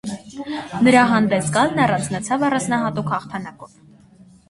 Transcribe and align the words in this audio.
Նրա 0.87 1.03
հանդես 1.11 1.53
գալն 1.59 1.83
առանձնացավ 1.85 2.49
առանձնահատուկ 2.51 3.17
հաղթանակով։ 3.17 3.81